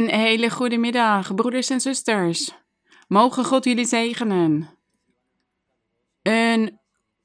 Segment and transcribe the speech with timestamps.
[0.00, 2.50] Een hele goede middag, broeders en zusters.
[3.08, 4.68] Mogen God jullie zegenen.
[6.22, 6.78] Een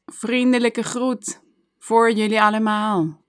[0.05, 1.41] vriendelijke groet
[1.79, 3.21] voor jullie allemaal.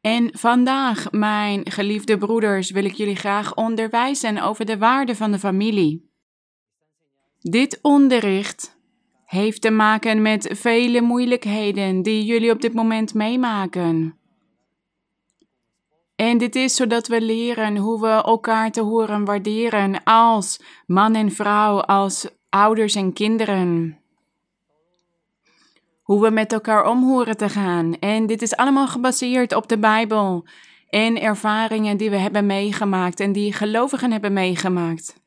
[0.00, 5.38] En vandaag, mijn geliefde broeders, wil ik jullie graag onderwijzen over de waarde van de
[5.38, 6.10] familie.
[7.40, 8.78] Dit onderricht
[9.24, 14.18] heeft te maken met vele moeilijkheden die jullie op dit moment meemaken.
[16.16, 21.32] En dit is zodat we leren hoe we elkaar te horen waarderen als man en
[21.32, 23.98] vrouw, als ouders en kinderen.
[26.02, 27.98] Hoe we met elkaar om horen te gaan.
[27.98, 30.44] En dit is allemaal gebaseerd op de Bijbel
[30.90, 35.20] en ervaringen die we hebben meegemaakt en die gelovigen hebben meegemaakt.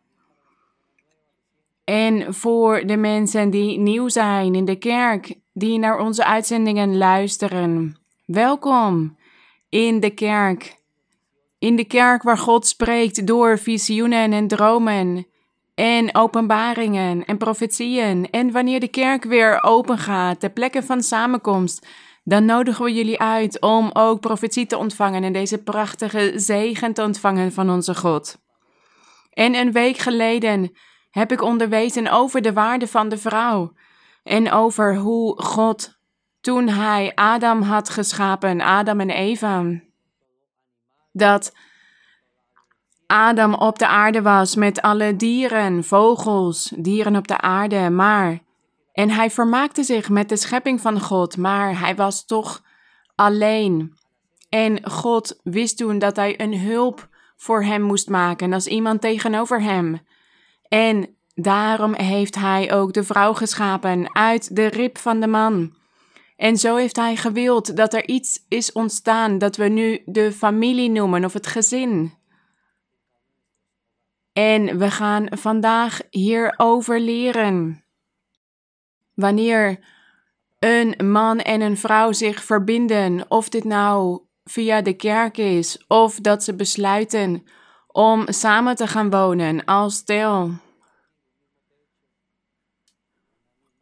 [1.84, 7.98] En voor de mensen die nieuw zijn in de kerk, die naar onze uitzendingen luisteren,
[8.26, 9.18] welkom
[9.70, 10.79] in de kerk.
[11.60, 15.28] In de kerk waar God spreekt door visioenen en dromen
[15.76, 18.30] en openbaringen en profetieën.
[18.32, 21.88] En wanneer de kerk weer open gaat, de plekken van samenkomst,
[22.24, 27.04] dan nodigen we jullie uit om ook profetie te ontvangen en deze prachtige zegen te
[27.04, 28.38] ontvangen van onze God.
[29.30, 30.72] En een week geleden
[31.10, 33.74] heb ik onderwezen over de waarde van de vrouw
[34.24, 36.00] en over hoe God
[36.42, 39.64] toen hij Adam had geschapen, Adam en Eva,
[41.12, 41.54] dat
[43.06, 48.40] Adam op de aarde was met alle dieren, vogels, dieren op de aarde, maar.
[48.92, 52.62] En hij vermaakte zich met de schepping van God, maar hij was toch
[53.16, 53.98] alleen.
[54.50, 59.62] En God wist toen dat hij een hulp voor hem moest maken, als iemand tegenover
[59.62, 60.00] hem.
[60.68, 65.78] En daarom heeft hij ook de vrouw geschapen uit de rib van de man.
[66.40, 70.90] En zo heeft hij gewild dat er iets is ontstaan dat we nu de familie
[70.90, 72.14] noemen of het gezin.
[74.34, 77.84] En we gaan vandaag hierover leren.
[79.14, 79.80] Wanneer
[80.60, 86.16] een man en een vrouw zich verbinden, of dit nou via de kerk is, of
[86.16, 87.44] dat ze besluiten
[87.88, 90.52] om samen te gaan wonen als stel.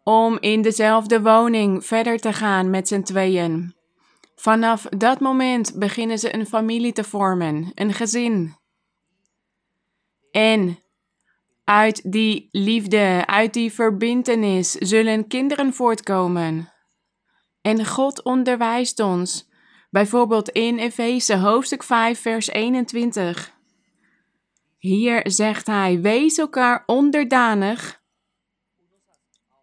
[0.10, 3.76] Om in dezelfde woning verder te gaan met z'n tweeën.
[4.36, 8.56] Vanaf dat moment beginnen ze een familie te vormen, een gezin.
[10.32, 10.80] En
[11.64, 16.74] uit die liefde, uit die verbintenis zullen kinderen voortkomen.
[17.62, 19.50] En God onderwijst ons,
[19.90, 23.52] bijvoorbeeld in Efeze hoofdstuk 5, vers 21.
[24.78, 27.97] Hier zegt hij: Wees elkaar onderdanig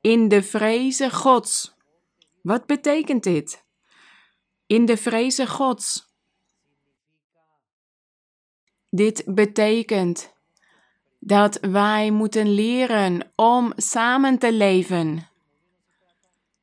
[0.04, 1.74] in de vreze Gods.
[2.42, 3.64] Wat betekent dit?
[4.66, 6.14] In de vreze Gods.
[8.90, 10.32] Dit betekent
[11.18, 15.28] dat wij moeten leren om samen te leven.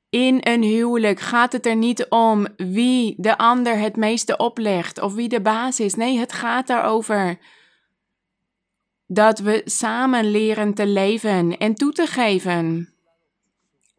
[0.10, 5.14] In een huwelijk gaat het er niet om wie de ander het meeste oplegt of
[5.14, 5.96] wie de baas is.
[5.96, 7.40] Nee, het gaat daarover
[9.08, 12.91] dat we samen leren te leven en toe te geven.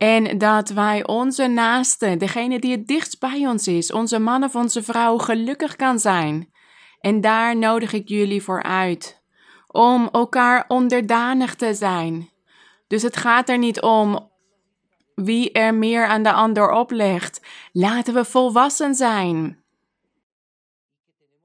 [0.03, 4.55] En dat wij onze naaste, degene die het dichtst bij ons is, onze man of
[4.55, 6.53] onze vrouw, gelukkig kan zijn.
[7.01, 9.23] En daar nodig ik jullie voor uit
[9.67, 12.31] om elkaar onderdanig te zijn.
[12.87, 14.31] Dus het gaat er niet om
[15.15, 17.41] wie er meer aan de ander oplegt.
[17.73, 19.62] Laten we volwassen zijn.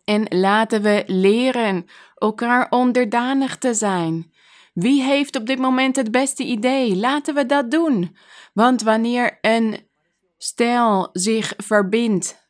[0.04, 1.86] En laten we leren
[2.16, 4.32] elkaar onderdanig te zijn.
[4.80, 6.96] Wie heeft op dit moment het beste idee?
[6.96, 8.18] Laten we dat doen.
[8.54, 9.88] Want wanneer een
[10.38, 12.48] stel zich verbindt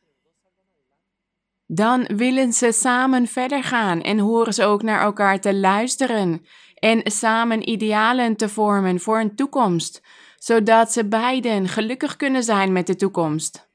[1.70, 7.00] dan willen ze samen verder gaan en horen ze ook naar elkaar te luisteren en
[7.04, 10.02] samen idealen te vormen voor een toekomst,
[10.36, 13.68] zodat ze beiden gelukkig kunnen zijn met de toekomst.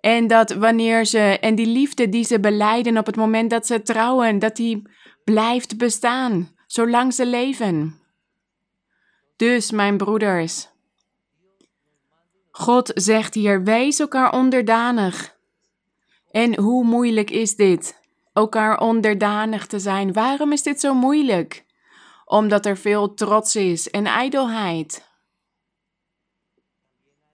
[0.00, 3.82] En dat wanneer ze, en die liefde die ze beleiden op het moment dat ze
[3.82, 4.82] trouwen, dat die
[5.24, 8.00] blijft bestaan, zolang ze leven.
[9.36, 10.68] Dus, mijn broeders,
[12.50, 15.36] God zegt hier: wees elkaar onderdanig
[16.30, 18.00] en hoe moeilijk is dit?
[18.32, 20.12] Elkaar onderdanig te zijn.
[20.12, 21.64] Waarom is dit zo moeilijk?
[22.24, 25.08] Omdat er veel trots is en ijdelheid.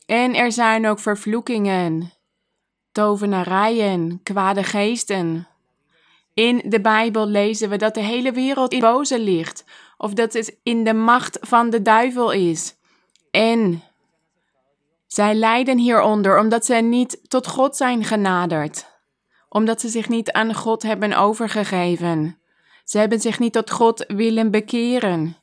[0.07, 2.13] En er zijn ook vervloekingen,
[2.93, 5.52] tovenarijen, kwade geesten.
[6.35, 9.65] In de Bijbel lezen we dat de hele wereld in boze ligt,
[9.97, 12.75] of dat het in de macht van de duivel is.
[13.31, 13.83] En
[15.07, 18.91] zij lijden hieronder omdat zij niet tot God zijn genaderd
[19.53, 22.39] omdat ze zich niet aan God hebben overgegeven.
[22.85, 25.37] Ze hebben zich niet tot God willen bekeren,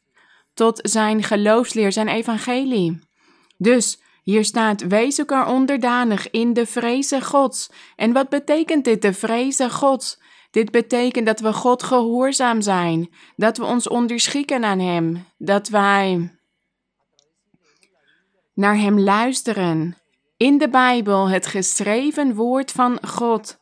[0.53, 2.99] tot zijn geloofsleer, zijn evangelie.
[3.57, 7.69] Dus hier staat: wees onderdanig in de vrezen Gods.
[7.95, 10.19] En wat betekent dit, de vrezen Gods?
[10.51, 16.31] Dit betekent dat we God gehoorzaam zijn, dat we ons onderschikken aan Hem, dat wij
[18.53, 19.97] naar Hem luisteren.
[20.37, 23.57] In de Bijbel, het geschreven woord van God,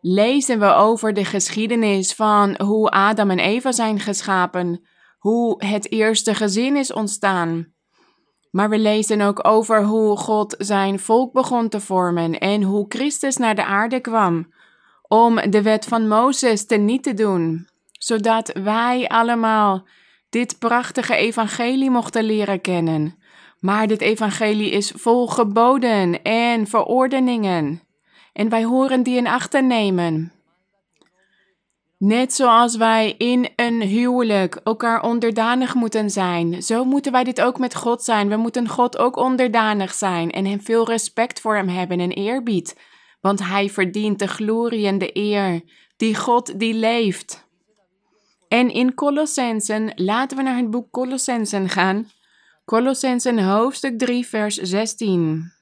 [0.00, 4.88] lezen we over de geschiedenis van hoe Adam en Eva zijn geschapen,
[5.18, 7.72] hoe het eerste gezin is ontstaan.
[8.50, 13.36] Maar we lezen ook over hoe God zijn volk begon te vormen en hoe Christus
[13.36, 14.56] naar de aarde kwam
[15.08, 19.86] om de wet van Mozes te niet te doen, zodat wij allemaal
[20.30, 23.16] dit prachtige evangelie mochten leren kennen.
[23.60, 27.82] Maar dit evangelie is vol geboden en verordeningen.
[28.32, 30.32] En wij horen die in acht te nemen.
[31.98, 37.58] Net zoals wij in een huwelijk elkaar onderdanig moeten zijn, zo moeten wij dit ook
[37.58, 38.28] met God zijn.
[38.28, 42.76] We moeten God ook onderdanig zijn en hem veel respect voor hem hebben en eerbied,
[43.20, 45.62] want hij verdient de glorie en de eer
[45.96, 47.46] die God die leeft.
[48.48, 52.10] En in Colossensen, laten we naar het boek Colossensen gaan.
[52.64, 55.52] Colossensen hoofdstuk 3 vers 16.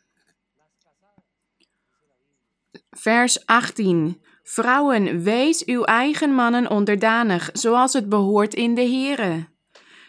[2.91, 4.21] Vers 18.
[4.43, 9.47] Vrouwen, wees uw eigen mannen onderdanig, zoals het behoort in de Here.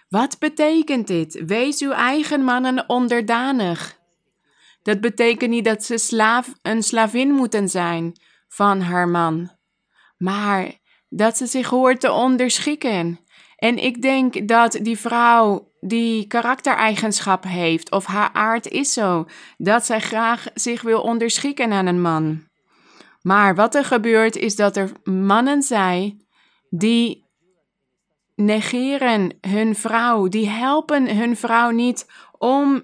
[0.10, 1.44] Wat betekent dit?
[1.46, 3.97] Wees uw eigen mannen onderdanig.
[4.88, 8.14] Dat betekent niet dat ze slaaf, een slavin moeten zijn
[8.48, 9.52] van haar man,
[10.18, 10.72] maar
[11.10, 13.20] dat ze zich hoort te onderschikken.
[13.56, 19.26] En ik denk dat die vrouw die karaktereigenschap heeft, of haar aard is zo,
[19.58, 22.48] dat zij graag zich wil onderschikken aan een man.
[23.22, 26.26] Maar wat er gebeurt is dat er mannen zijn
[26.70, 27.26] die
[28.36, 32.06] negeren hun vrouw, die helpen hun vrouw niet
[32.38, 32.84] om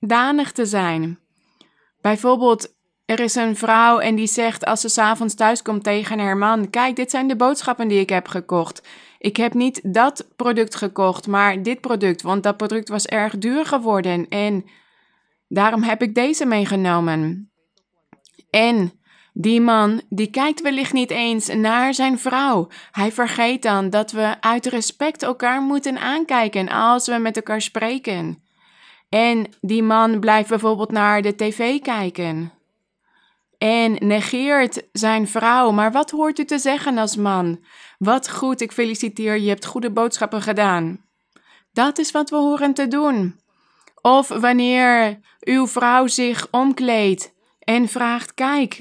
[0.00, 1.18] onderdanig te zijn.
[2.00, 6.36] Bijvoorbeeld, er is een vrouw en die zegt als ze s'avonds thuis komt tegen haar
[6.36, 8.88] man: Kijk, dit zijn de boodschappen die ik heb gekocht.
[9.18, 13.66] Ik heb niet dat product gekocht, maar dit product, want dat product was erg duur
[13.66, 14.64] geworden en
[15.48, 17.50] daarom heb ik deze meegenomen.
[18.50, 18.92] En
[19.32, 22.68] die man, die kijkt wellicht niet eens naar zijn vrouw.
[22.90, 28.45] Hij vergeet dan dat we uit respect elkaar moeten aankijken als we met elkaar spreken.
[29.08, 32.52] En die man blijft bijvoorbeeld naar de tv kijken.
[33.58, 35.70] En negeert zijn vrouw.
[35.70, 37.64] Maar wat hoort u te zeggen als man?
[37.98, 41.04] Wat goed, ik feliciteer je, hebt goede boodschappen gedaan.
[41.72, 43.40] Dat is wat we horen te doen.
[44.00, 48.80] Of wanneer uw vrouw zich omkleedt en vraagt: Kijk,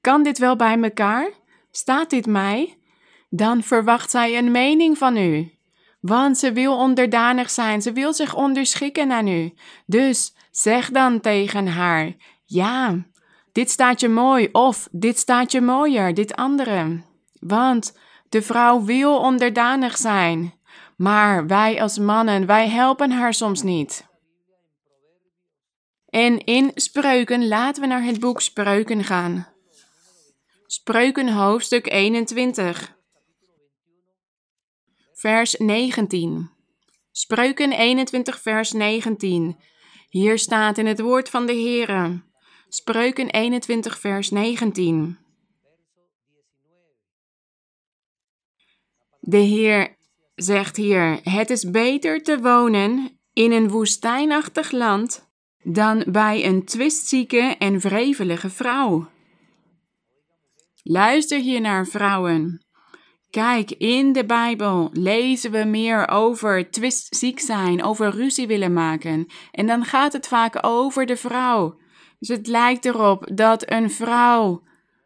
[0.00, 1.30] kan dit wel bij elkaar?
[1.70, 2.78] Staat dit mij?
[3.30, 5.53] Dan verwacht zij een mening van u.
[6.04, 9.54] Want ze wil onderdanig zijn, ze wil zich onderschikken aan u.
[9.86, 12.12] Dus zeg dan tegen haar:
[12.44, 13.04] Ja,
[13.52, 17.02] dit staat je mooi, of dit staat je mooier, dit andere.
[17.40, 17.98] Want
[18.28, 20.54] de vrouw wil onderdanig zijn.
[20.96, 24.06] Maar wij als mannen, wij helpen haar soms niet.
[26.08, 29.48] En in spreuken, laten we naar het boek Spreuken gaan.
[30.66, 32.96] Spreuken hoofdstuk 21.
[35.24, 36.50] Vers 19.
[37.10, 39.56] Spreuken 21 vers 19.
[40.08, 42.22] Hier staat in het woord van de Heere.
[42.68, 45.18] Spreuken 21 vers 19.
[49.20, 49.96] De Heer
[50.34, 55.30] zegt hier: Het is beter te wonen in een woestijnachtig land
[55.62, 59.10] dan bij een twistzieke en vrevelige vrouw.
[60.82, 62.63] Luister hier naar vrouwen.
[63.34, 69.26] Kijk, in de Bijbel lezen we meer over twistziek zijn, over ruzie willen maken.
[69.50, 71.78] En dan gaat het vaak over de vrouw.
[72.18, 74.62] Dus het lijkt erop dat een vrouw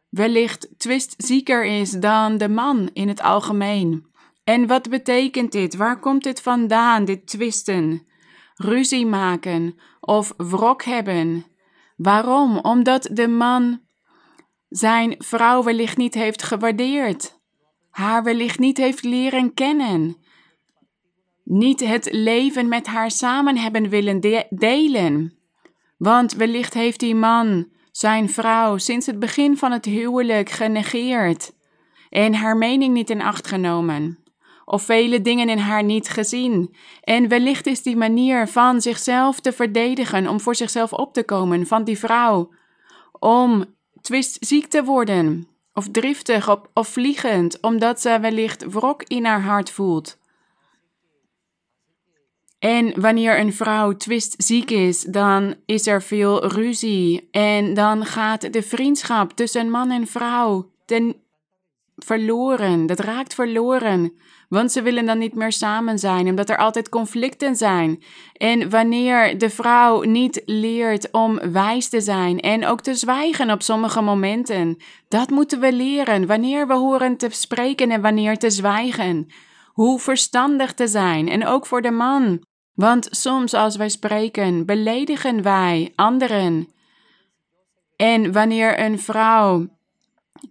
[0.09, 4.07] wellicht twistzieker is dan de man in het algemeen.
[4.45, 5.77] En wat betekent dit?
[5.77, 8.07] Waar komt dit vandaan, dit twisten?
[8.55, 11.45] Ruzie maken of wrok hebben.
[11.97, 12.59] Waarom?
[12.59, 13.81] Omdat de man
[14.69, 17.38] zijn vrouw wellicht niet heeft gewaardeerd,
[17.99, 20.17] haar wellicht niet heeft leren kennen,
[21.45, 25.38] niet het leven met haar samen hebben willen delen.
[25.97, 31.52] Want wellicht heeft die man zijn vrouw sinds het begin van het huwelijk genegeerd
[32.11, 34.19] en haar mening niet in acht genomen,
[34.64, 36.75] of vele dingen in haar niet gezien.
[37.00, 41.67] En wellicht is die manier van zichzelf te verdedigen, om voor zichzelf op te komen
[41.67, 42.52] van die vrouw,
[43.19, 43.64] om
[44.00, 45.48] twistziek te worden
[45.79, 50.19] of driftig of, of vliegend, omdat ze wellicht wrok in haar hart voelt.
[52.59, 57.29] En wanneer een vrouw twistziek is, dan is er veel ruzie.
[57.31, 61.17] En dan gaat de vriendschap tussen man en vrouw ten
[61.99, 62.87] verloren.
[62.87, 64.12] Dat raakt verloren.
[64.49, 68.02] Want ze willen dan niet meer samen zijn, omdat er altijd conflicten zijn.
[68.33, 73.62] En wanneer de vrouw niet leert om wijs te zijn en ook te zwijgen op
[73.62, 74.76] sommige momenten,
[75.09, 76.26] dat moeten we leren.
[76.26, 79.26] Wanneer we horen te spreken en wanneer te zwijgen.
[79.73, 81.28] Hoe verstandig te zijn.
[81.28, 82.43] En ook voor de man.
[82.75, 86.69] Want soms als wij spreken, beledigen wij anderen.
[87.97, 89.78] En wanneer een vrouw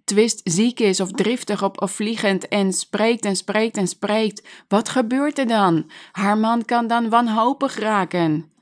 [0.04, 5.38] twistziek is of driftig of, of vliegend en spreekt en spreekt en spreekt, wat gebeurt
[5.38, 5.90] er dan?
[6.12, 8.52] Haar man kan dan wanhopig raken.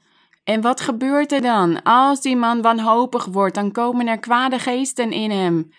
[0.44, 1.82] En wat gebeurt er dan?
[1.82, 5.70] Als die man wanhopig wordt, dan komen er kwade geesten in hem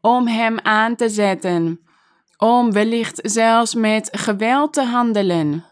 [0.00, 1.80] om hem aan te zetten,
[2.36, 5.64] om wellicht zelfs met geweld te handelen.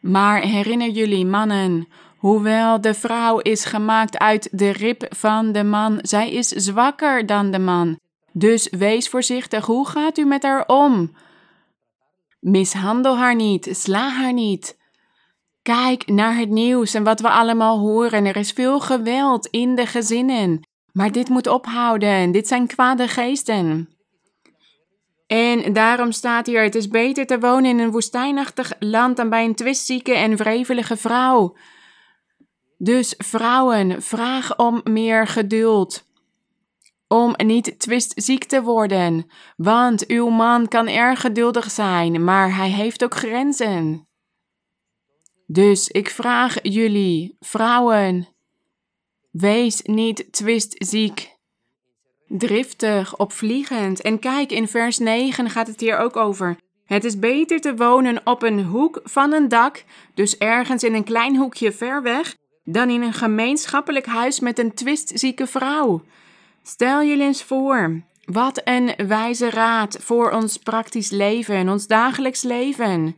[0.00, 5.98] Maar herinner jullie, mannen, hoewel de vrouw is gemaakt uit de rib van de man,
[6.02, 7.98] zij is zwakker dan de man.
[8.32, 11.16] Dus wees voorzichtig, hoe gaat u met haar om?
[12.40, 14.80] Mishandel haar niet, sla haar niet.
[15.62, 18.24] Kijk naar het nieuws en wat we allemaal horen.
[18.24, 20.60] Er is veel geweld in de gezinnen.
[20.92, 22.32] Maar dit moet ophouden.
[22.32, 23.88] Dit zijn kwade geesten.
[25.26, 29.44] En daarom staat hier: het is beter te wonen in een woestijnachtig land dan bij
[29.44, 31.56] een twistzieke en wrevelige vrouw.
[32.78, 36.04] Dus vrouwen, vraag om meer geduld
[37.12, 43.04] om niet twistziek te worden, want uw man kan erg geduldig zijn, maar hij heeft
[43.04, 44.08] ook grenzen.
[45.46, 48.28] Dus ik vraag jullie, vrouwen,
[49.30, 51.36] wees niet twistziek,
[52.26, 54.00] driftig, opvliegend.
[54.00, 56.56] En kijk, in vers 9 gaat het hier ook over.
[56.84, 61.04] Het is beter te wonen op een hoek van een dak, dus ergens in een
[61.04, 66.02] klein hoekje ver weg, dan in een gemeenschappelijk huis met een twistzieke vrouw.
[66.62, 73.16] Stel jullie eens voor, wat een wijze raad voor ons praktisch leven, ons dagelijks leven.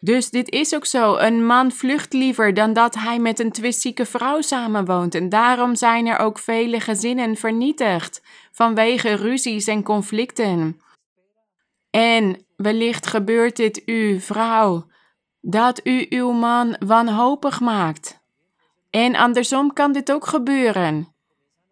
[0.00, 1.16] Dus dit is ook zo.
[1.16, 5.14] Een man vlucht liever dan dat hij met een twistzieke vrouw samenwoont.
[5.14, 10.80] En daarom zijn er ook vele gezinnen vernietigd vanwege ruzies en conflicten.
[11.90, 14.86] En wellicht gebeurt dit u, vrouw,
[15.40, 18.20] dat u uw man wanhopig maakt.
[18.90, 21.16] En andersom kan dit ook gebeuren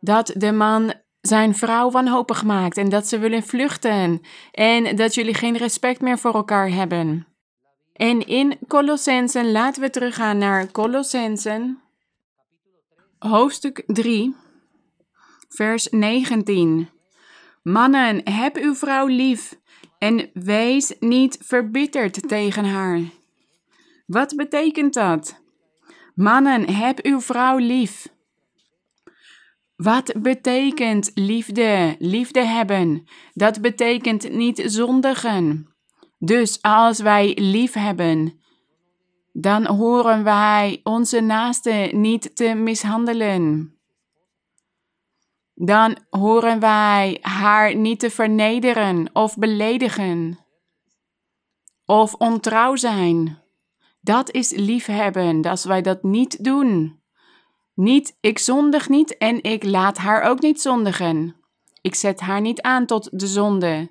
[0.07, 4.21] dat de man zijn vrouw wanhopig maakt en dat ze willen vluchten
[4.53, 7.27] en dat jullie geen respect meer voor elkaar hebben.
[7.93, 11.81] En in Colossensen, laten we teruggaan naar Colossensen,
[13.19, 14.35] hoofdstuk 3,
[15.49, 16.89] vers 19.
[17.63, 19.59] Mannen, heb uw vrouw lief
[19.99, 23.01] en wees niet verbitterd tegen haar.
[24.07, 25.41] Wat betekent dat?
[26.15, 28.15] Mannen, heb uw vrouw lief.
[29.77, 31.97] Wat betekent liefde?
[31.99, 33.05] Liefde hebben.
[33.33, 35.75] Dat betekent niet zondigen.
[36.19, 38.41] Dus als wij lief hebben,
[39.33, 43.71] dan horen wij onze naaste niet te mishandelen.
[45.55, 50.39] Dan horen wij haar niet te vernederen of beledigen
[51.85, 53.39] of ontrouw zijn.
[54.01, 57.01] Dat is liefhebben, als wij dat niet doen.
[57.77, 61.37] Niet, ik zondig niet en ik laat haar ook niet zondigen.
[61.81, 63.91] Ik zet haar niet aan tot de zonde.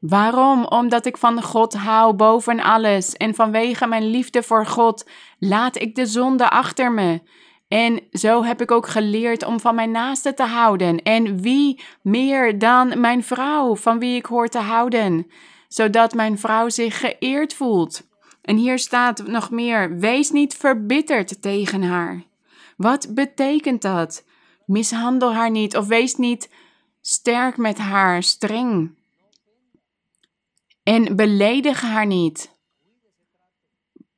[0.00, 0.64] Waarom?
[0.64, 5.94] Omdat ik van God hou boven alles en vanwege mijn liefde voor God laat ik
[5.94, 7.20] de zonde achter me.
[7.68, 11.02] En zo heb ik ook geleerd om van mijn naaste te houden.
[11.02, 15.26] En wie meer dan mijn vrouw, van wie ik hoor te houden,
[15.68, 18.08] zodat mijn vrouw zich geëerd voelt.
[18.42, 22.30] En hier staat nog meer: wees niet verbitterd tegen haar.
[22.82, 24.24] Wat betekent dat?
[24.66, 26.50] Mishandel haar niet of wees niet
[27.00, 28.98] sterk met haar, streng.
[30.82, 32.56] En beledig haar niet.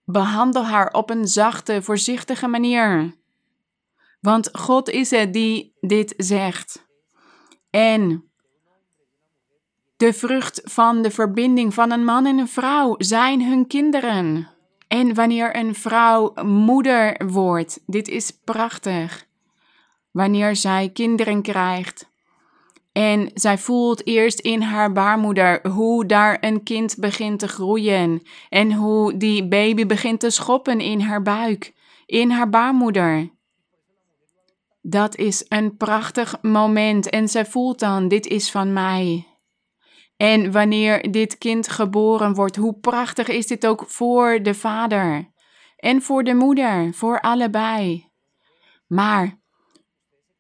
[0.05, 3.17] Behandel haar op een zachte, voorzichtige manier.
[4.21, 6.87] Want God is het die dit zegt.
[7.71, 8.31] En
[9.97, 14.54] de vrucht van de verbinding van een man en een vrouw zijn hun kinderen.
[14.95, 19.27] En wanneer een vrouw moeder wordt, dit is prachtig.
[20.11, 22.13] Wanneer zij kinderen krijgt
[22.93, 28.73] en zij voelt eerst in haar baarmoeder hoe daar een kind begint te groeien en
[28.73, 31.73] hoe die baby begint te schoppen in haar buik,
[32.07, 33.31] in haar baarmoeder.
[34.83, 39.34] Dat is een prachtig moment en zij voelt dan, dit is van mij.
[40.17, 45.33] En wanneer dit kind geboren wordt, hoe prachtig is dit ook voor de vader
[45.77, 48.09] en voor de moeder, voor allebei.
[48.87, 49.41] Maar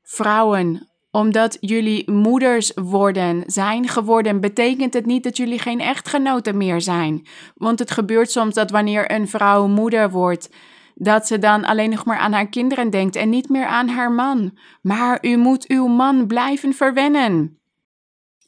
[0.03, 6.81] vrouwen, omdat jullie moeders worden, zijn geworden, betekent het niet dat jullie geen echtgenoten meer
[6.81, 7.27] zijn.
[7.55, 10.51] Want het gebeurt soms dat wanneer een vrouw moeder wordt,
[10.95, 14.13] dat ze dan alleen nog maar aan haar kinderen denkt en niet meer aan haar
[14.13, 14.59] man.
[14.83, 17.59] Maar u moet uw man blijven verwennen.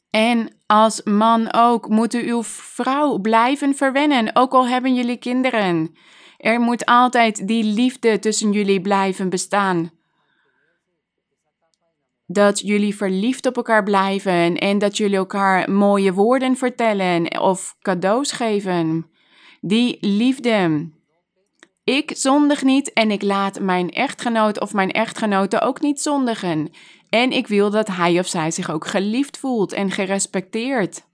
[0.09, 5.95] En als man ook moet u uw vrouw blijven verwennen, ook al hebben jullie kinderen.
[6.37, 9.91] Er moet altijd die liefde tussen jullie blijven bestaan.
[12.25, 18.31] Dat jullie verliefd op elkaar blijven en dat jullie elkaar mooie woorden vertellen of cadeaus
[18.31, 19.09] geven.
[19.61, 20.89] Die liefde.
[21.83, 26.69] Ik zondig niet en ik laat mijn echtgenoot of mijn echtgenote ook niet zondigen.
[27.09, 31.05] En ik wil dat hij of zij zich ook geliefd voelt en gerespecteerd.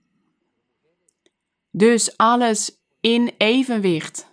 [1.70, 4.32] Dus alles in evenwicht.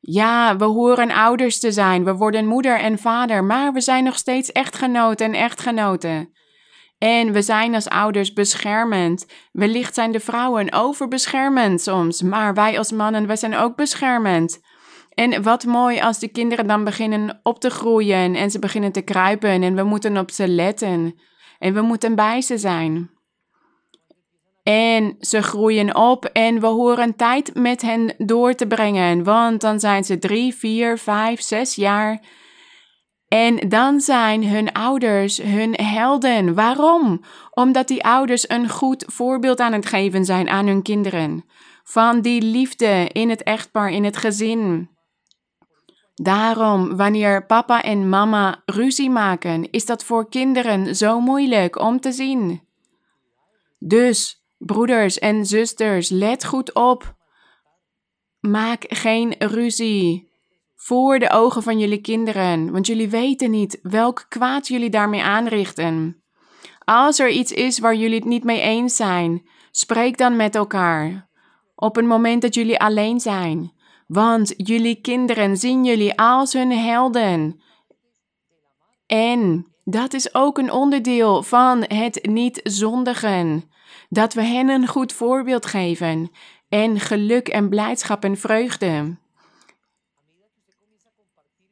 [0.00, 4.16] Ja, we horen ouders te zijn, we worden moeder en vader, maar we zijn nog
[4.16, 6.32] steeds echtgenoten en echtgenoten.
[6.98, 9.26] En we zijn als ouders beschermend.
[9.52, 14.60] Wellicht zijn de vrouwen overbeschermend soms, maar wij als mannen, wij zijn ook beschermend.
[15.14, 19.02] En wat mooi als de kinderen dan beginnen op te groeien en ze beginnen te
[19.02, 21.14] kruipen en we moeten op ze letten
[21.58, 23.10] en we moeten bij ze zijn.
[24.62, 29.80] En ze groeien op en we horen tijd met hen door te brengen, want dan
[29.80, 32.20] zijn ze drie, vier, vijf, zes jaar.
[33.28, 36.54] En dan zijn hun ouders hun helden.
[36.54, 37.24] Waarom?
[37.50, 41.44] Omdat die ouders een goed voorbeeld aan het geven zijn aan hun kinderen.
[41.84, 44.91] Van die liefde in het echtpaar, in het gezin.
[46.14, 52.12] Daarom, wanneer papa en mama ruzie maken, is dat voor kinderen zo moeilijk om te
[52.12, 52.62] zien.
[53.78, 57.14] Dus, broeders en zusters, let goed op.
[58.40, 60.30] Maak geen ruzie
[60.76, 66.22] voor de ogen van jullie kinderen, want jullie weten niet welk kwaad jullie daarmee aanrichten.
[66.84, 71.28] Als er iets is waar jullie het niet mee eens zijn, spreek dan met elkaar.
[71.74, 73.72] Op een moment dat jullie alleen zijn.
[74.12, 77.60] Want jullie kinderen zien jullie als hun helden.
[79.06, 83.70] En dat is ook een onderdeel van het niet zondigen.
[84.08, 86.30] Dat we hen een goed voorbeeld geven.
[86.68, 89.16] En geluk en blijdschap en vreugde.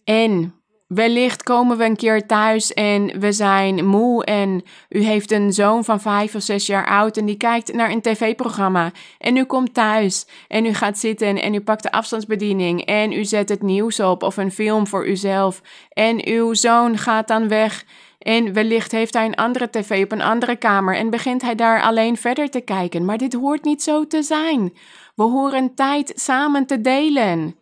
[0.04, 0.59] En
[0.90, 5.84] Wellicht komen we een keer thuis en we zijn moe en u heeft een zoon
[5.84, 8.90] van vijf of zes jaar oud en die kijkt naar een tv-programma.
[9.18, 13.24] En u komt thuis en u gaat zitten en u pakt de afstandsbediening en u
[13.24, 15.62] zet het nieuws op of een film voor uzelf.
[15.92, 17.84] En uw zoon gaat dan weg
[18.18, 21.82] en wellicht heeft hij een andere tv op een andere kamer en begint hij daar
[21.82, 23.04] alleen verder te kijken.
[23.04, 24.72] Maar dit hoort niet zo te zijn.
[25.14, 27.59] We horen tijd samen te delen.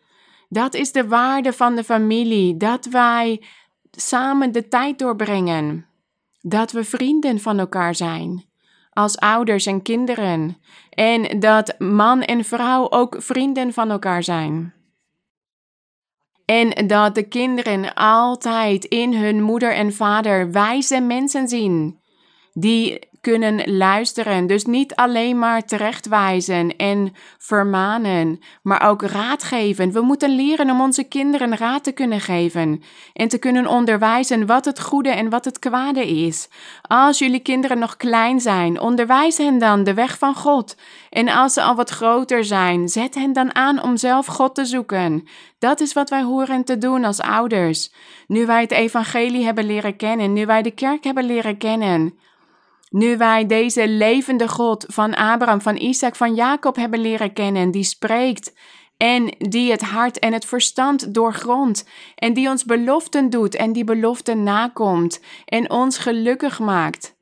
[0.49, 3.43] Dat is de waarde van de familie, dat wij
[3.91, 5.87] samen de tijd doorbrengen,
[6.41, 8.45] dat we vrienden van elkaar zijn,
[8.91, 10.57] als ouders en kinderen,
[10.91, 14.77] en dat man en vrouw ook vrienden van elkaar zijn.
[16.45, 22.01] En dat de kinderen altijd in hun moeder en vader wijze mensen zien,
[22.53, 24.47] die kunnen luisteren.
[24.47, 29.93] Dus niet alleen maar terechtwijzen en vermanen, maar ook raad geven.
[29.93, 34.65] We moeten leren om onze kinderen raad te kunnen geven en te kunnen onderwijzen wat
[34.65, 36.49] het goede en wat het kwade is.
[36.83, 40.77] Als jullie kinderen nog klein zijn, onderwijs hen dan de weg van God.
[41.11, 44.65] En als ze al wat groter zijn, zet hen dan aan om zelf God te
[44.65, 45.29] zoeken.
[45.59, 47.93] Dat is wat wij horen te doen als ouders.
[48.27, 52.19] Nu wij het evangelie hebben leren kennen, nu wij de kerk hebben leren kennen.
[52.91, 57.85] Nu wij deze levende God van Abraham, van Isaac, van Jacob hebben leren kennen, die
[57.85, 58.53] spreekt
[58.97, 63.85] en die het hart en het verstand doorgrondt en die ons beloften doet en die
[63.85, 67.17] beloften nakomt en ons gelukkig maakt.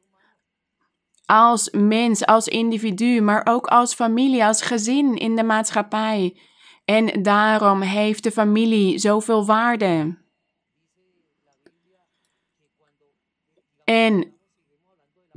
[1.26, 6.40] Als mens, als individu, maar ook als familie, als gezin in de maatschappij.
[6.84, 10.18] En daarom heeft de familie zoveel waarde.
[13.84, 14.35] En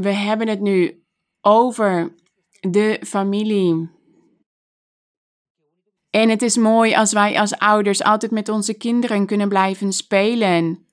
[0.01, 1.03] we hebben het nu
[1.41, 2.15] over
[2.59, 3.89] de familie.
[6.09, 10.85] En het is mooi als wij als ouders altijd met onze kinderen kunnen blijven spelen.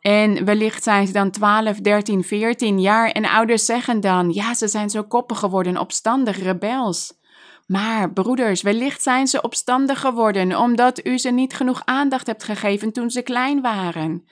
[0.00, 4.68] En wellicht zijn ze dan 12, 13, 14 jaar en ouders zeggen dan: ja, ze
[4.68, 7.18] zijn zo koppig geworden, opstandig, rebels.
[7.66, 12.92] Maar broeders, wellicht zijn ze opstandig geworden omdat u ze niet genoeg aandacht hebt gegeven
[12.92, 14.24] toen ze klein waren.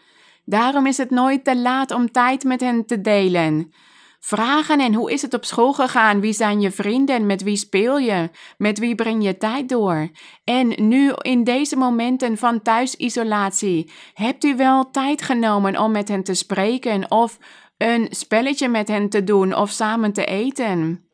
[0.45, 3.73] Daarom is het nooit te laat om tijd met hen te delen.
[4.29, 6.21] Vragen en hoe is het op school gegaan?
[6.21, 7.27] Wie zijn je vrienden?
[7.27, 8.31] Met wie speel je?
[8.59, 10.11] Met wie breng je tijd door?
[10.45, 16.25] En nu in deze momenten van thuisisolatie, hebt u wel tijd genomen om met hen
[16.25, 17.39] te spreken of
[17.77, 21.09] een spelletje met hen te doen of samen te eten?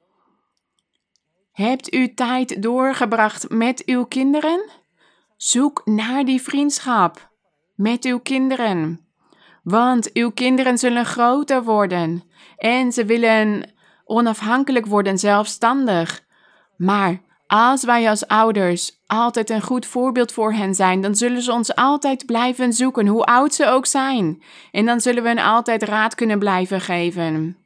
[1.52, 4.70] Hebt u tijd doorgebracht met uw kinderen?
[5.36, 7.30] Zoek naar die vriendschap
[7.74, 9.06] met uw kinderen.
[9.62, 12.32] Want uw kinderen zullen groter worden
[12.64, 13.70] en ze willen
[14.04, 16.24] onafhankelijk worden, zelfstandig.
[16.76, 21.52] Maar als wij als ouders altijd een goed voorbeeld voor hen zijn, dan zullen ze
[21.52, 24.42] ons altijd blijven zoeken, hoe oud ze ook zijn.
[24.72, 27.56] En dan zullen we hen altijd raad kunnen blijven geven.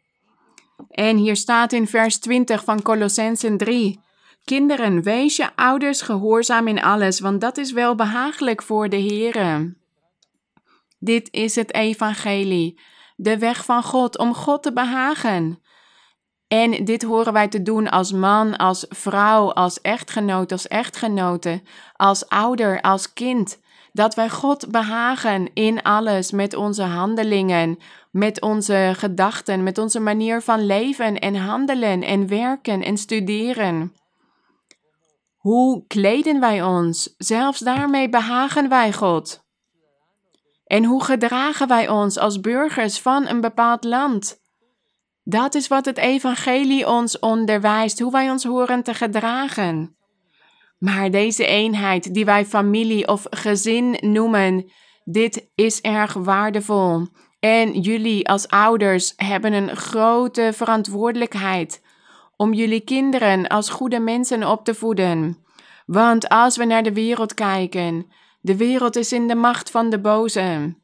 [0.90, 4.00] En hier staat in vers 20 van Colossensen 3.
[4.44, 9.74] Kinderen, wees je ouders gehoorzaam in alles, want dat is wel behagelijk voor de Here.
[10.98, 12.78] Dit is het evangelie,
[13.20, 15.62] de weg van God om God te behagen.
[16.48, 22.28] En dit horen wij te doen als man, als vrouw, als echtgenoot, als echtgenote, als
[22.28, 23.60] ouder, als kind.
[23.92, 27.78] Dat wij God behagen in alles met onze handelingen,
[28.10, 33.92] met onze gedachten, met onze manier van leven en handelen en werken en studeren.
[35.36, 37.14] Hoe kleden wij ons?
[37.16, 39.47] Zelfs daarmee behagen wij God.
[40.68, 44.40] En hoe gedragen wij ons als burgers van een bepaald land?
[45.22, 49.96] Dat is wat het Evangelie ons onderwijst, hoe wij ons horen te gedragen.
[50.78, 54.70] Maar deze eenheid, die wij familie of gezin noemen,
[55.04, 57.06] dit is erg waardevol.
[57.40, 61.82] En jullie als ouders hebben een grote verantwoordelijkheid
[62.36, 65.38] om jullie kinderen als goede mensen op te voeden.
[65.86, 68.06] Want als we naar de wereld kijken,
[68.40, 70.76] de wereld is in de macht van de boze.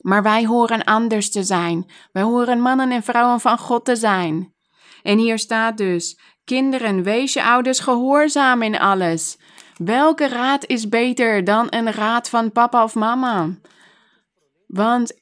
[0.00, 1.90] Maar wij horen anders te zijn.
[2.12, 4.54] Wij horen mannen en vrouwen van God te zijn.
[5.02, 9.38] En hier staat dus: Kinderen, wees je ouders gehoorzaam in alles.
[9.76, 13.58] Welke raad is beter dan een raad van papa of mama?
[14.66, 15.12] Want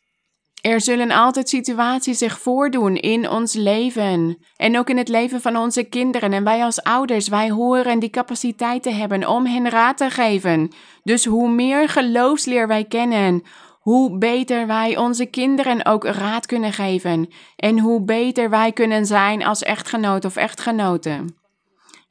[0.70, 5.57] er zullen altijd situaties zich voordoen in ons leven en ook in het leven van
[5.57, 6.33] onze kinderen.
[6.33, 10.70] En wij als ouders, wij horen die capaciteit te hebben om hen raad te geven.
[11.03, 13.42] Dus hoe meer geloofsleer wij kennen,
[13.81, 19.44] hoe beter wij onze kinderen ook raad kunnen geven en hoe beter wij kunnen zijn
[19.44, 21.24] als echtgenoot of echtgenote.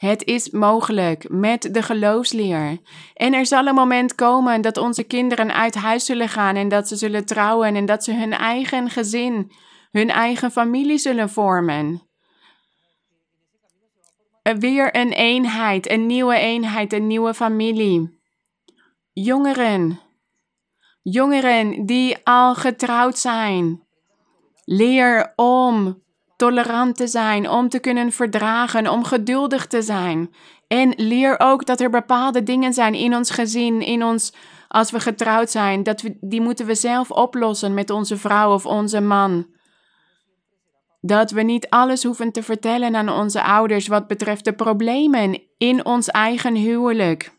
[0.05, 2.77] Het is mogelijk met de geloofsleer.
[3.13, 6.87] En er zal een moment komen dat onze kinderen uit huis zullen gaan en dat
[6.87, 9.51] ze zullen trouwen en dat ze hun eigen gezin,
[9.91, 12.01] hun eigen familie zullen vormen.
[14.59, 18.19] Weer een eenheid, een nieuwe eenheid, een nieuwe familie.
[19.13, 19.99] Jongeren,
[21.01, 23.83] jongeren die al getrouwd zijn,
[24.65, 26.02] leer om
[26.43, 30.33] tolerant te zijn, om te kunnen verdragen, om geduldig te zijn.
[30.67, 34.33] En leer ook dat er bepaalde dingen zijn in ons gezin, in ons,
[34.67, 38.65] als we getrouwd zijn, dat we, die moeten we zelf oplossen met onze vrouw of
[38.65, 39.47] onze man.
[41.01, 45.85] Dat we niet alles hoeven te vertellen aan onze ouders wat betreft de problemen in
[45.85, 47.31] ons eigen huwelijk.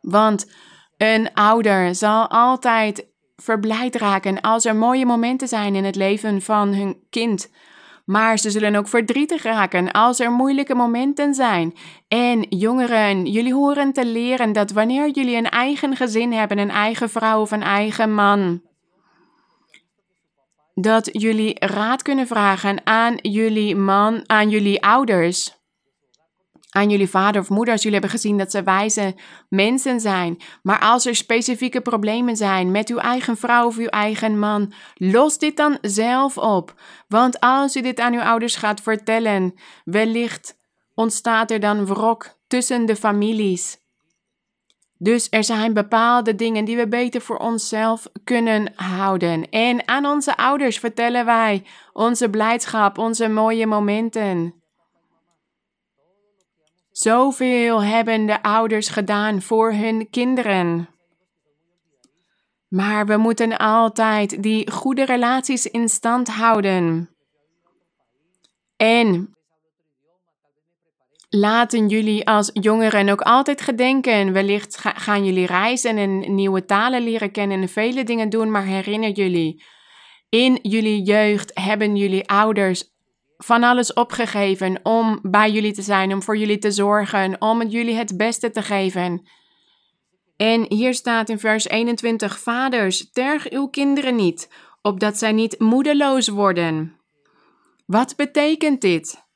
[0.00, 0.52] Want
[0.96, 6.74] een ouder zal altijd verblijd raken als er mooie momenten zijn in het leven van
[6.74, 7.50] hun kind.
[8.10, 11.74] Maar ze zullen ook verdrietig raken als er moeilijke momenten zijn.
[12.08, 17.10] En jongeren, jullie horen te leren dat wanneer jullie een eigen gezin hebben, een eigen
[17.10, 18.62] vrouw of een eigen man,
[20.74, 25.59] dat jullie raad kunnen vragen aan jullie man, aan jullie ouders
[26.70, 29.14] aan jullie vader of moeder als jullie hebben gezien dat ze wijze
[29.48, 30.38] mensen zijn.
[30.62, 35.38] Maar als er specifieke problemen zijn met uw eigen vrouw of uw eigen man, los
[35.38, 36.74] dit dan zelf op.
[37.08, 39.54] Want als u dit aan uw ouders gaat vertellen,
[39.84, 40.58] wellicht
[40.94, 43.78] ontstaat er dan wrok tussen de families.
[44.98, 49.48] Dus er zijn bepaalde dingen die we beter voor onszelf kunnen houden.
[49.50, 54.59] En aan onze ouders vertellen wij onze blijdschap, onze mooie momenten.
[57.00, 60.88] Zoveel hebben de ouders gedaan voor hun kinderen.
[62.68, 67.10] Maar we moeten altijd die goede relaties in stand houden.
[68.76, 69.34] En
[71.28, 74.32] laten jullie als jongeren ook altijd gedenken.
[74.32, 79.10] Wellicht gaan jullie reizen en nieuwe talen leren kennen en vele dingen doen, maar herinner
[79.10, 79.62] jullie.
[80.28, 82.89] In jullie jeugd hebben jullie ouders
[83.44, 87.94] van alles opgegeven om bij jullie te zijn, om voor jullie te zorgen, om jullie
[87.94, 89.26] het beste te geven.
[90.36, 94.48] En hier staat in vers 21: Vaders, terg uw kinderen niet,
[94.82, 96.96] opdat zij niet moedeloos worden.
[97.86, 99.28] Wat betekent dit?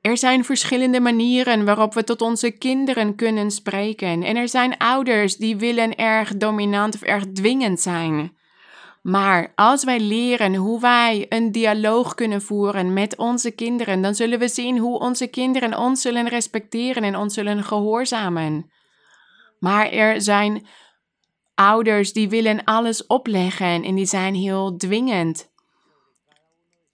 [0.00, 4.22] Er zijn verschillende manieren waarop we tot onze kinderen kunnen spreken.
[4.22, 8.38] En er zijn ouders die willen erg dominant of erg dwingend zijn.
[9.02, 14.38] Maar als wij leren hoe wij een dialoog kunnen voeren met onze kinderen, dan zullen
[14.38, 18.70] we zien hoe onze kinderen ons zullen respecteren en ons zullen gehoorzamen.
[19.58, 20.66] Maar er zijn
[21.54, 25.50] ouders die willen alles opleggen en die zijn heel dwingend.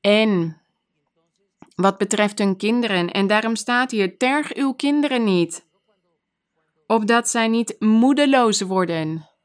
[0.00, 0.60] En
[1.74, 5.66] wat betreft hun kinderen, en daarom staat hier: terg uw kinderen niet,
[6.86, 9.35] opdat zij niet moedeloos worden.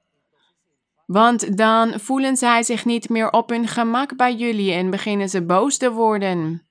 [1.12, 5.46] Want dan voelen zij zich niet meer op hun gemak bij jullie en beginnen ze
[5.46, 6.68] boos te worden.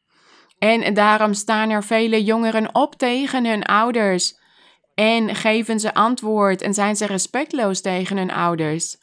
[0.59, 4.39] En daarom staan er vele jongeren op tegen hun ouders
[4.95, 8.97] en geven ze antwoord en zijn ze respectloos tegen hun ouders.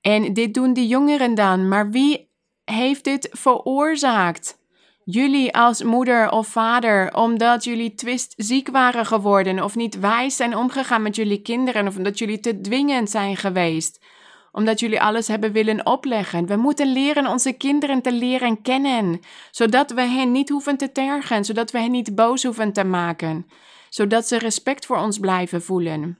[0.00, 2.30] En dit doen die jongeren dan, maar wie
[2.64, 4.58] heeft dit veroorzaakt?
[5.04, 11.02] Jullie als moeder of vader, omdat jullie twistziek waren geworden of niet wijs zijn omgegaan
[11.02, 14.16] met jullie kinderen of omdat jullie te dwingend zijn geweest
[14.58, 16.46] omdat jullie alles hebben willen opleggen.
[16.46, 21.44] We moeten leren onze kinderen te leren kennen, zodat we hen niet hoeven te tergen,
[21.44, 23.46] zodat we hen niet boos hoeven te maken,
[23.88, 26.18] zodat ze respect voor ons blijven voelen.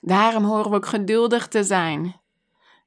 [0.00, 2.20] Daarom horen we ook geduldig te zijn.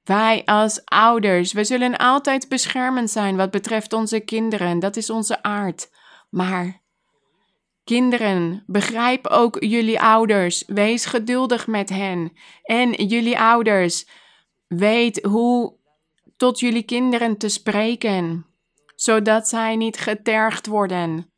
[0.03, 5.43] Wij als ouders, we zullen altijd beschermend zijn wat betreft onze kinderen, dat is onze
[5.43, 5.89] aard.
[6.29, 6.81] Maar
[7.83, 12.31] kinderen, begrijp ook jullie ouders, wees geduldig met hen.
[12.63, 14.05] En jullie ouders,
[14.69, 15.77] Weet hoe
[16.38, 18.45] tot jullie kinderen te spreken,
[18.95, 21.32] zodat zij niet getergd worden.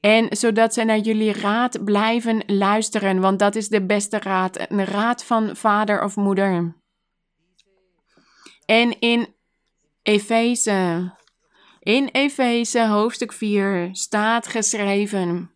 [0.00, 4.84] En zodat zij naar jullie raad blijven luisteren, want dat is de beste raad, een
[4.84, 6.76] raad van vader of moeder.
[8.66, 9.34] En in
[10.02, 11.12] Efeze,
[11.80, 15.53] in Efeze hoofdstuk 4 staat geschreven.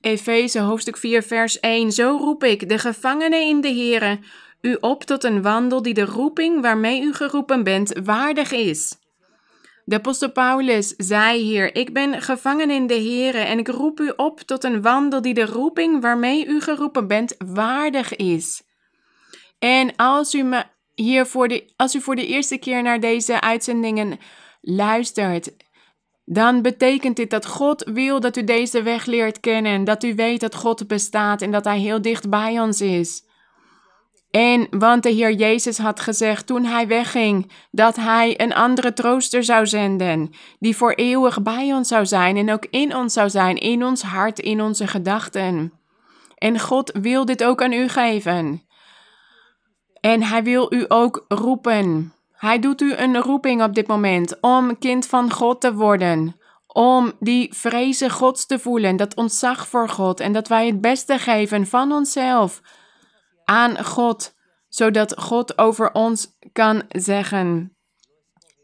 [0.00, 4.18] Efeze hoofdstuk 4 vers 1 Zo roep ik, de gevangenen in de Here,
[4.60, 8.98] u op tot een wandel die de roeping waarmee u geroepen bent waardig is.
[9.84, 14.12] De apostel Paulus zei hier: Ik ben gevangen in de Here en ik roep u
[14.16, 18.62] op tot een wandel die de roeping waarmee u geroepen bent waardig is.
[19.58, 20.52] En als u
[20.94, 24.18] hier voor de, als u voor de eerste keer naar deze uitzendingen
[24.60, 25.50] luistert,
[26.32, 30.40] dan betekent dit dat God wil dat u deze weg leert kennen, dat u weet
[30.40, 33.24] dat God bestaat en dat Hij heel dicht bij ons is.
[34.30, 39.44] En want de Heer Jezus had gezegd toen Hij wegging dat Hij een andere trooster
[39.44, 43.56] zou zenden, die voor eeuwig bij ons zou zijn en ook in ons zou zijn,
[43.56, 45.72] in ons hart, in onze gedachten.
[46.34, 48.62] En God wil dit ook aan u geven.
[50.00, 52.12] En Hij wil u ook roepen.
[52.40, 56.36] Hij doet u een roeping op dit moment om kind van God te worden.
[56.66, 61.18] Om die vrezen Gods te voelen, dat ontzag voor God en dat wij het beste
[61.18, 62.60] geven van onszelf
[63.44, 64.34] aan God,
[64.68, 67.76] zodat God over ons kan zeggen: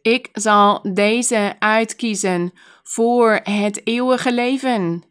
[0.02, 5.04] Ik zal deze uitkiezen voor het eeuwige leven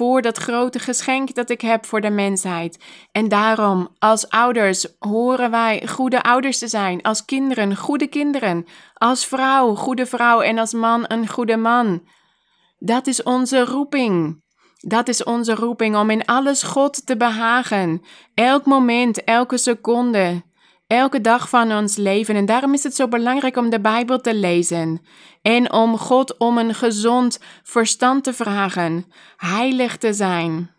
[0.00, 2.78] voor dat grote geschenk dat ik heb voor de mensheid.
[3.12, 7.02] En daarom, als ouders, horen wij goede ouders te zijn.
[7.02, 8.66] Als kinderen, goede kinderen.
[8.94, 10.40] Als vrouw, goede vrouw.
[10.40, 12.02] En als man, een goede man.
[12.78, 14.42] Dat is onze roeping.
[14.78, 18.02] Dat is onze roeping om in alles God te behagen.
[18.34, 20.42] Elk moment, elke seconde
[20.90, 22.36] elke dag van ons leven.
[22.36, 25.00] En daarom is het zo belangrijk om de Bijbel te lezen
[25.42, 29.04] en om God om een gezond verstand te vragen,
[29.36, 30.70] heilig te zijn.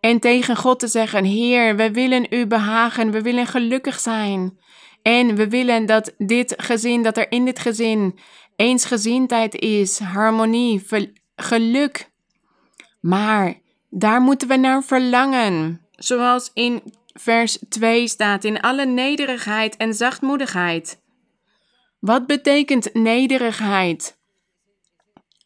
[0.00, 4.58] En tegen God te zeggen: Heer, we willen u behagen, we willen gelukkig zijn.
[5.02, 8.18] En we willen dat dit gezin, dat er in dit gezin
[8.56, 10.82] eensgezindheid is, harmonie,
[11.36, 12.10] geluk.
[13.00, 13.54] Maar
[13.90, 15.80] daar moeten we naar verlangen.
[15.90, 16.82] Zoals in
[17.20, 21.00] vers 2 staat in alle nederigheid en zachtmoedigheid.
[21.98, 24.18] Wat betekent nederigheid?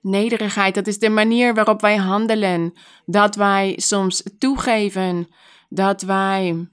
[0.01, 2.73] Nederigheid, dat is de manier waarop wij handelen,
[3.07, 5.29] dat wij soms toegeven,
[5.69, 6.69] dat wij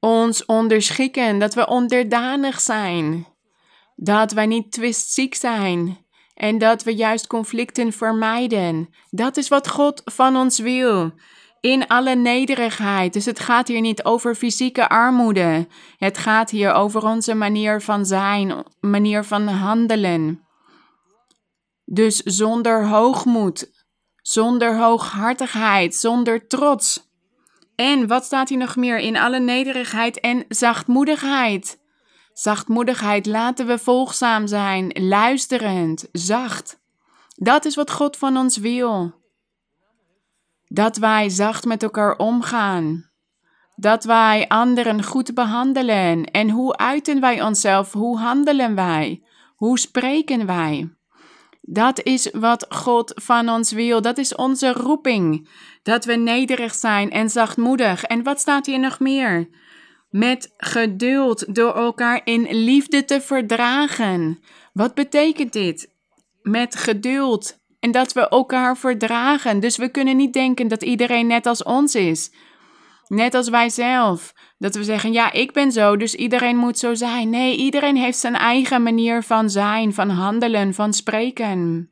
[0.00, 3.26] ons onderschikken, dat we onderdanig zijn,
[3.96, 8.88] dat wij niet twistziek zijn en dat we juist conflicten vermijden.
[9.10, 11.12] Dat is wat God van ons wil
[11.64, 13.12] in alle nederigheid.
[13.12, 15.68] Dus het gaat hier niet over fysieke armoede.
[15.96, 20.46] Het gaat hier over onze manier van zijn, manier van handelen.
[21.84, 27.12] Dus zonder hoogmoed, zonder hooghartigheid, zonder trots.
[27.74, 28.98] En wat staat hier nog meer?
[28.98, 31.78] In alle nederigheid en zachtmoedigheid.
[32.32, 36.80] Zachtmoedigheid, laten we volgzaam zijn, luisterend, zacht.
[37.34, 39.22] Dat is wat God van ons wil.
[40.74, 43.10] Dat wij zacht met elkaar omgaan.
[43.76, 46.24] Dat wij anderen goed behandelen.
[46.24, 47.92] En hoe uiten wij onszelf?
[47.92, 49.22] Hoe handelen wij?
[49.56, 50.90] Hoe spreken wij?
[51.60, 54.02] Dat is wat God van ons wil.
[54.02, 55.48] Dat is onze roeping.
[55.82, 58.04] Dat we nederig zijn en zachtmoedig.
[58.04, 59.48] En wat staat hier nog meer?
[60.10, 64.38] Met geduld door elkaar in liefde te verdragen.
[64.72, 65.90] Wat betekent dit?
[66.42, 67.62] Met geduld.
[67.84, 69.60] En dat we elkaar verdragen.
[69.60, 72.32] Dus we kunnen niet denken dat iedereen net als ons is.
[73.08, 74.34] Net als wij zelf.
[74.58, 77.30] Dat we zeggen, ja, ik ben zo, dus iedereen moet zo zijn.
[77.30, 81.90] Nee, iedereen heeft zijn eigen manier van zijn, van handelen, van spreken.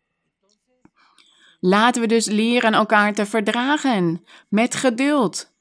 [1.60, 5.54] Laten we dus leren elkaar te verdragen, met geduld.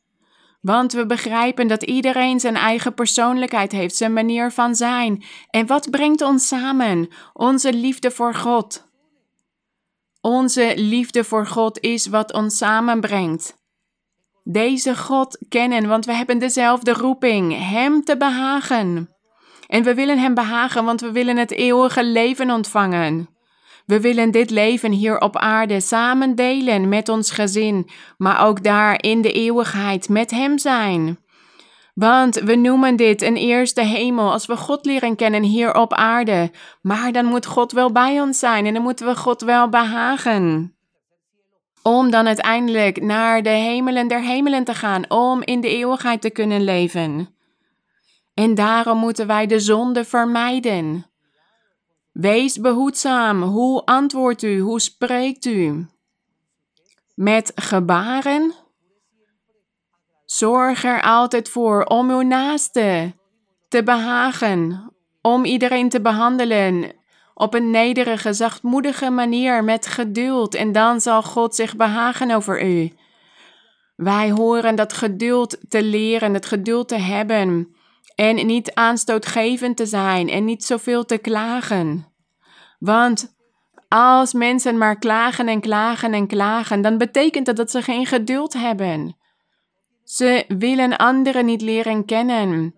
[0.62, 5.24] Want we begrijpen dat iedereen zijn eigen persoonlijkheid heeft, zijn manier van zijn.
[5.50, 7.08] En wat brengt ons samen?
[7.34, 8.90] Onze liefde voor God.
[10.22, 13.60] Onze liefde voor God is wat ons samenbrengt
[14.44, 19.10] deze God kennen, want we hebben dezelfde roeping, Hem te behagen.
[19.68, 23.30] En we willen Hem behagen, want we willen het eeuwige leven ontvangen.
[23.86, 29.04] We willen dit leven hier op aarde samen delen met ons gezin, maar ook daar
[29.04, 31.20] in de eeuwigheid met Hem zijn.
[32.02, 36.52] Want we noemen dit een eerste hemel als we God leren kennen hier op aarde.
[36.82, 40.76] Maar dan moet God wel bij ons zijn en dan moeten we God wel behagen
[41.82, 46.30] om dan uiteindelijk naar de hemelen der hemelen te gaan, om in de eeuwigheid te
[46.30, 47.36] kunnen leven.
[48.34, 51.06] En daarom moeten wij de zonde vermijden.
[52.12, 53.42] Wees behoedzaam.
[53.42, 54.60] Hoe antwoordt u?
[54.60, 55.86] Hoe spreekt u?
[57.16, 58.54] Met gebaren?
[60.32, 63.14] Zorg er altijd voor om uw naaste
[63.68, 64.90] te behagen,
[65.22, 66.94] om iedereen te behandelen
[67.34, 72.94] op een nederige, zachtmoedige manier met geduld en dan zal God zich behagen over u.
[73.96, 77.76] Wij horen dat geduld te leren, dat geduld te hebben
[78.16, 82.06] en niet aanstootgevend te zijn en niet zoveel te klagen.
[82.80, 83.36] Want
[83.88, 88.54] als mensen maar klagen en klagen en klagen, dan betekent dat dat ze geen geduld
[88.54, 89.20] hebben.
[90.12, 92.76] Ze willen anderen niet leren kennen.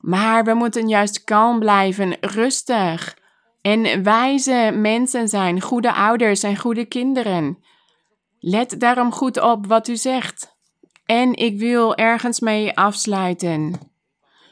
[0.00, 3.18] Maar we moeten juist kalm blijven, rustig
[3.60, 7.58] en wijze mensen zijn, goede ouders en goede kinderen.
[8.38, 10.56] Let daarom goed op wat u zegt.
[11.04, 13.92] En ik wil ergens mee afsluiten.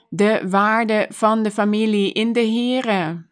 [0.09, 3.27] De waarde van de familie in de Here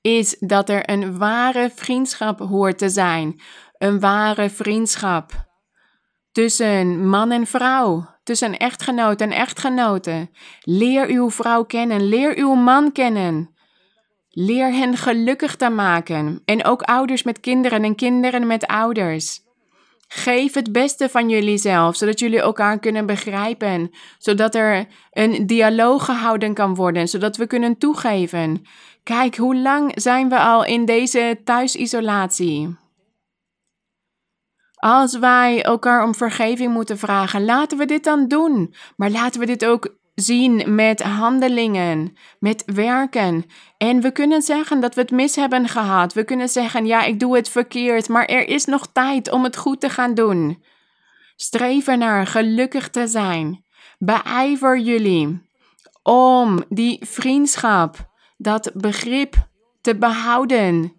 [0.00, 3.40] is dat er een ware vriendschap hoort te zijn.
[3.78, 5.47] Een ware vriendschap
[6.38, 10.28] tussen man en vrouw, tussen echtgenoot en echtgenote.
[10.60, 13.50] Leer uw vrouw kennen, leer uw man kennen.
[14.30, 19.40] Leer hen gelukkig te maken en ook ouders met kinderen en kinderen met ouders.
[20.08, 26.04] Geef het beste van jullie zelf, zodat jullie elkaar kunnen begrijpen, zodat er een dialoog
[26.04, 28.62] gehouden kan worden, zodat we kunnen toegeven.
[29.02, 32.76] Kijk, hoe lang zijn we al in deze thuisisolatie?
[34.78, 38.74] Als wij elkaar om vergeving moeten vragen, laten we dit dan doen.
[38.96, 43.44] Maar laten we dit ook zien met handelingen, met werken.
[43.78, 46.12] En we kunnen zeggen dat we het mis hebben gehad.
[46.12, 49.56] We kunnen zeggen, ja, ik doe het verkeerd, maar er is nog tijd om het
[49.56, 50.62] goed te gaan doen.
[51.36, 53.64] Streef naar gelukkig te zijn.
[53.98, 55.46] Beijver jullie
[56.02, 57.96] om die vriendschap,
[58.36, 59.34] dat begrip
[59.80, 60.97] te behouden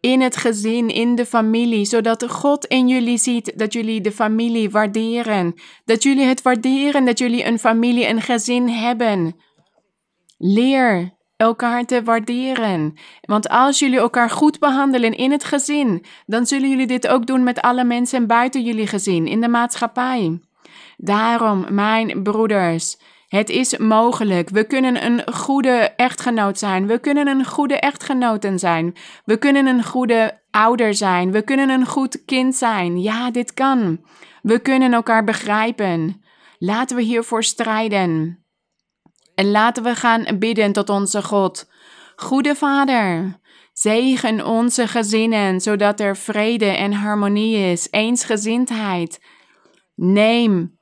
[0.00, 4.70] in het gezin, in de familie, zodat God in jullie ziet dat jullie de familie
[4.70, 5.54] waarderen.
[5.84, 9.36] Dat jullie het waarderen dat jullie een familie, een gezin hebben.
[10.38, 12.98] Leer elkaar te waarderen.
[13.20, 17.42] Want als jullie elkaar goed behandelen in het gezin, dan zullen jullie dit ook doen
[17.42, 20.40] met alle mensen buiten jullie gezin, in de maatschappij.
[20.96, 22.96] Daarom, mijn broeders,
[23.28, 24.48] het is mogelijk.
[24.48, 26.86] We kunnen een goede echtgenoot zijn.
[26.86, 28.94] We kunnen een goede echtgenoten zijn.
[29.24, 31.32] We kunnen een goede ouder zijn.
[31.32, 33.00] We kunnen een goed kind zijn.
[33.00, 34.00] Ja, dit kan.
[34.42, 36.22] We kunnen elkaar begrijpen.
[36.58, 38.42] Laten we hiervoor strijden.
[39.34, 41.70] En laten we gaan bidden tot onze God.
[42.16, 43.40] Goede Vader,
[43.72, 49.20] zegen onze gezinnen, zodat er vrede en harmonie is, eensgezindheid.
[49.94, 50.77] Neem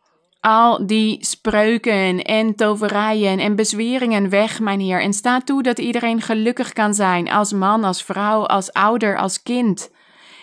[0.46, 6.20] al die spreuken en toverijen en bezweringen weg, mijn Heer, en sta toe dat iedereen
[6.20, 9.90] gelukkig kan zijn, als man, als vrouw, als ouder, als kind.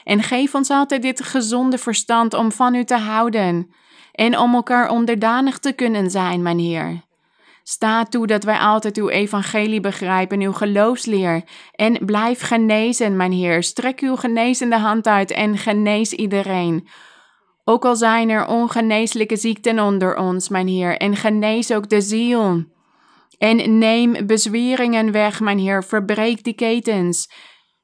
[0.04, 3.74] En geef ons altijd dit gezonde verstand om van u te houden
[4.12, 7.02] en om elkaar onderdanig te kunnen zijn, mijn Heer.
[7.64, 11.44] Sta toe dat wij altijd uw evangelie begrijpen, uw geloofsleer.
[11.76, 13.64] En blijf genezen, mijn Heer.
[13.64, 16.88] Strek uw genezende hand uit en genees iedereen.
[17.64, 22.64] Ook al zijn er ongeneeslijke ziekten onder ons, mijn Heer, en genees ook de ziel.
[23.38, 25.84] En neem bezweringen weg, mijn Heer.
[25.84, 27.30] Verbreek die ketens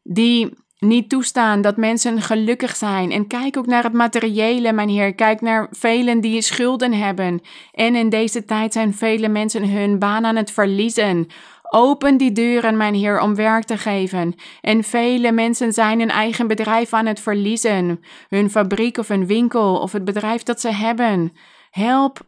[0.04, 3.12] die niet toestaan dat mensen gelukkig zijn.
[3.12, 5.16] En kijk ook naar het materiële, mijn Heer.
[5.16, 7.42] Kijk naar velen die schulden hebben.
[7.72, 11.28] En in deze tijd zijn vele mensen hun baan aan het verliezen.
[11.72, 14.36] Open die deuren, mijn Heer, om werk te geven.
[14.62, 18.00] En vele mensen zijn hun eigen bedrijf aan het verliezen.
[18.28, 21.32] Hun fabriek of hun winkel of het bedrijf dat ze hebben.
[21.70, 22.20] Help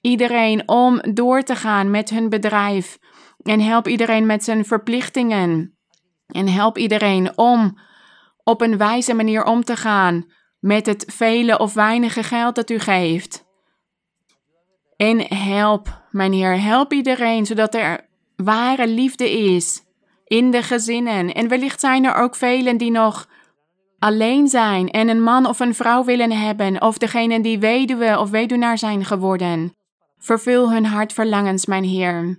[0.00, 2.98] iedereen om door te gaan met hun bedrijf.
[3.42, 5.78] En help iedereen met zijn verplichtingen.
[6.26, 7.78] En help iedereen om
[8.42, 10.24] op een wijze manier om te gaan
[10.58, 13.48] met het vele of weinige geld dat u geeft.
[14.96, 18.09] En help, mijn Heer, help iedereen zodat er
[18.44, 19.82] ware liefde is
[20.24, 21.34] in de gezinnen.
[21.34, 23.28] En wellicht zijn er ook velen die nog
[23.98, 28.30] alleen zijn en een man of een vrouw willen hebben, of degenen die weduwe of
[28.30, 29.74] weduwnaar zijn geworden.
[30.18, 32.36] Vervul hun hartverlangens, mijn Heer.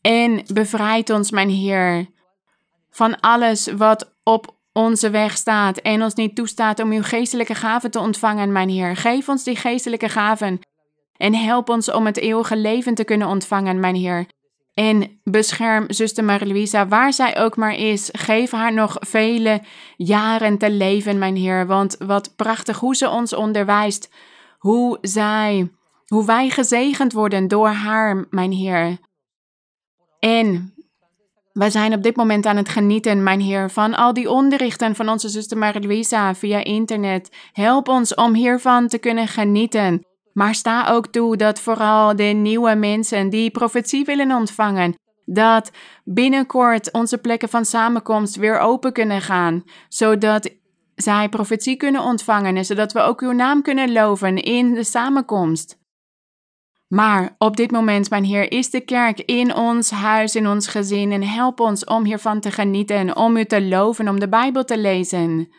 [0.00, 2.06] En bevrijd ons, mijn Heer,
[2.90, 7.90] van alles wat op onze weg staat en ons niet toestaat om uw geestelijke gaven
[7.90, 8.96] te ontvangen, mijn Heer.
[8.96, 10.60] Geef ons die geestelijke gaven
[11.16, 14.26] en help ons om het eeuwige leven te kunnen ontvangen, mijn Heer.
[14.74, 18.08] En bescherm zuster Marie-Louisa, waar zij ook maar is.
[18.12, 19.62] Geef haar nog vele
[19.96, 21.66] jaren te leven, mijn Heer.
[21.66, 24.10] Want wat prachtig hoe ze ons onderwijst.
[24.58, 25.70] Hoe zij,
[26.06, 28.98] hoe wij gezegend worden door haar, mijn Heer.
[30.18, 30.74] En
[31.52, 35.08] wij zijn op dit moment aan het genieten, mijn Heer, van al die onderrichten van
[35.08, 37.36] onze zuster Marie-Louisa via internet.
[37.52, 40.06] Help ons om hiervan te kunnen genieten.
[40.32, 45.70] Maar sta ook toe dat vooral de nieuwe mensen die profetie willen ontvangen, dat
[46.04, 50.50] binnenkort onze plekken van samenkomst weer open kunnen gaan, zodat
[50.94, 55.80] zij profetie kunnen ontvangen en zodat we ook uw naam kunnen loven in de samenkomst.
[56.88, 61.12] Maar op dit moment, mijn Heer, is de kerk in ons huis, in ons gezin
[61.12, 64.78] en help ons om hiervan te genieten, om u te loven, om de Bijbel te
[64.78, 65.52] lezen,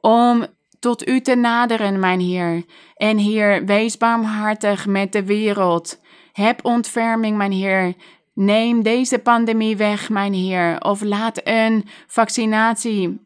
[0.00, 0.46] om
[0.78, 2.64] tot u te naderen, mijn Heer.
[2.94, 6.00] En Heer, wees barmhartig met de wereld.
[6.32, 7.94] Heb ontferming, mijn Heer.
[8.34, 10.80] Neem deze pandemie weg, mijn Heer.
[10.80, 13.20] Of laat een vaccinatie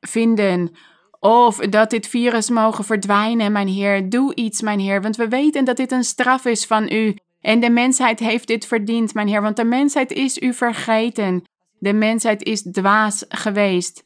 [0.00, 0.72] vinden.
[1.20, 4.08] Of dat dit virus mogen verdwijnen, mijn Heer.
[4.08, 7.16] Doe iets, mijn Heer, want we weten dat dit een straf is van u.
[7.40, 11.42] En de mensheid heeft dit verdiend, mijn Heer, want de mensheid is u vergeten.
[11.78, 14.02] De mensheid is dwaas geweest.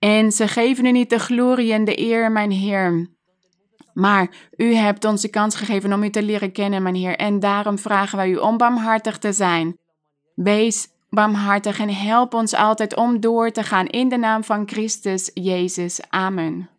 [0.00, 3.08] En ze geven u niet de glorie en de eer, mijn Heer.
[3.92, 7.16] Maar u hebt ons de kans gegeven om u te leren kennen, mijn Heer.
[7.16, 9.78] En daarom vragen wij u om barmhartig te zijn.
[10.34, 15.30] Wees barmhartig en help ons altijd om door te gaan in de naam van Christus
[15.34, 16.00] Jezus.
[16.08, 16.69] Amen.